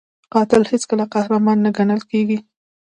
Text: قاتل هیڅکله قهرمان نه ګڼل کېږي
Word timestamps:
قاتل 0.33 0.63
هیڅکله 0.71 1.05
قهرمان 1.13 1.57
نه 1.65 1.69
ګڼل 1.77 2.01
کېږي 2.11 2.37